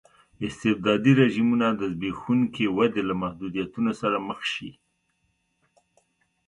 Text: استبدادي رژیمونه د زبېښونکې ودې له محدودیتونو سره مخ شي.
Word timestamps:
استبدادي 0.47 1.11
رژیمونه 1.21 1.67
د 1.71 1.81
زبېښونکې 1.93 2.65
ودې 2.77 3.03
له 3.09 3.15
محدودیتونو 3.23 3.91
سره 4.01 4.17
مخ 4.27 4.39
شي. 4.53 4.71